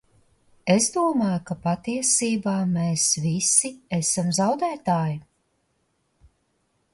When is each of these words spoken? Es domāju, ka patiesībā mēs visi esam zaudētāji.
Es 0.75 0.85
domāju, 0.93 1.41
ka 1.49 1.55
patiesībā 1.65 2.53
mēs 2.77 3.05
visi 3.27 3.71
esam 3.99 4.33
zaudētāji. 4.39 5.17